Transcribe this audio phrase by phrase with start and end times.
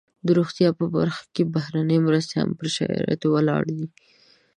[0.25, 3.87] د روغتیا په برخه کې بهرنۍ مرستې هم پر شرایطو ولاړې وي.